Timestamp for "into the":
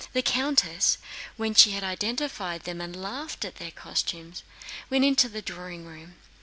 5.05-5.43